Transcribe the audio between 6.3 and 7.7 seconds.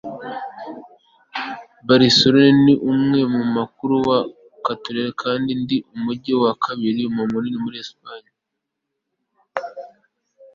wa kabiri munini